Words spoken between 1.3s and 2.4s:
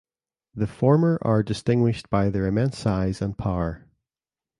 distinguished by